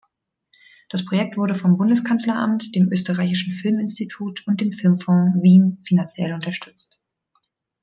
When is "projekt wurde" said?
1.05-1.53